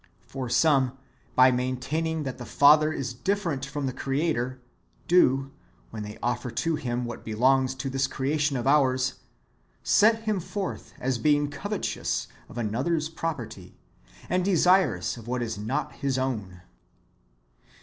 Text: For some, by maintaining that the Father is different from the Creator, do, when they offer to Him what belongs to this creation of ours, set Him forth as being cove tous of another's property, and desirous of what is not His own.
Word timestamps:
For 0.25 0.49
some, 0.49 0.97
by 1.35 1.51
maintaining 1.51 2.23
that 2.23 2.39
the 2.39 2.43
Father 2.47 2.91
is 2.91 3.13
different 3.13 3.63
from 3.63 3.85
the 3.85 3.93
Creator, 3.93 4.59
do, 5.07 5.51
when 5.91 6.01
they 6.01 6.17
offer 6.23 6.49
to 6.49 6.75
Him 6.75 7.05
what 7.05 7.23
belongs 7.23 7.75
to 7.75 7.87
this 7.87 8.07
creation 8.07 8.57
of 8.57 8.65
ours, 8.65 9.19
set 9.83 10.23
Him 10.23 10.39
forth 10.39 10.95
as 10.99 11.19
being 11.19 11.51
cove 11.51 11.81
tous 11.81 12.25
of 12.49 12.57
another's 12.57 13.09
property, 13.09 13.77
and 14.27 14.43
desirous 14.43 15.17
of 15.17 15.27
what 15.27 15.43
is 15.43 15.59
not 15.59 15.91
His 15.93 16.17
own. 16.17 16.61